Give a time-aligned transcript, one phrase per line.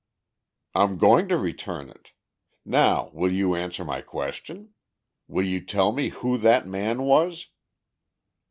[0.73, 2.11] "I'm going to return it.
[2.65, 4.73] Now, will you answer my question?
[5.27, 7.49] Will you tell me who that man was?"